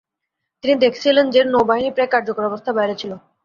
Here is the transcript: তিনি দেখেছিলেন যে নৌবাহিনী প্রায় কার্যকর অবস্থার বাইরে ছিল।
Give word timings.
তিনি 0.63 0.73
দেখেছিলেন 0.75 1.25
যে 1.29 1.41
নৌবাহিনী 1.45 1.89
প্রায় 1.91 2.11
কার্যকর 2.13 2.43
অবস্থার 2.45 2.77
বাইরে 2.77 2.95
ছিল। 3.01 3.11